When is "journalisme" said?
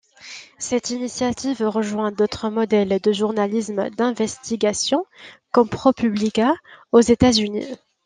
3.11-3.91